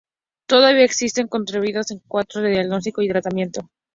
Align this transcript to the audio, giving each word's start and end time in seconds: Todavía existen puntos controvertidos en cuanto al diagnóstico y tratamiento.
Todavía 0.49 0.83
existen 0.83 1.27
puntos 1.27 1.51
controvertidos 1.53 1.91
en 1.91 1.99
cuanto 2.07 2.39
al 2.39 2.51
diagnóstico 2.51 3.03
y 3.03 3.07
tratamiento. 3.09 3.67